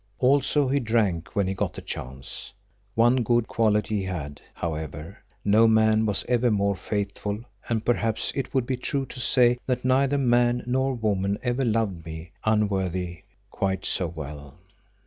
[0.17, 2.51] Also he drank when he got the chance.
[2.95, 8.51] One good quality he had, however; no man was ever more faithful, and perhaps it
[8.51, 13.85] would be true to say that neither man nor woman ever loved me, unworthy, quite
[13.85, 14.55] so well.